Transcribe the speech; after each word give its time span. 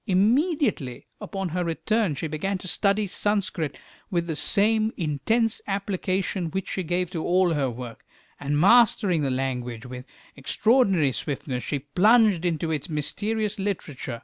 Immediately 0.07 1.05
on 1.19 1.49
her 1.49 1.63
return 1.63 2.15
she 2.15 2.25
began 2.27 2.57
to 2.57 2.67
study 2.67 3.05
Sanskrit 3.05 3.77
with 4.09 4.25
the 4.25 4.35
same 4.35 4.91
intense 4.97 5.61
application 5.67 6.47
which 6.49 6.69
she 6.71 6.81
gave 6.81 7.11
to 7.11 7.23
all 7.23 7.53
her 7.53 7.69
work, 7.69 8.03
and 8.39 8.59
mastering 8.59 9.21
the 9.21 9.29
language 9.29 9.85
with 9.85 10.07
extraordinary 10.35 11.11
swiftness, 11.11 11.63
she 11.63 11.77
plunged 11.77 12.45
into 12.45 12.71
its 12.71 12.89
mysterious 12.89 13.59
literature. 13.59 14.19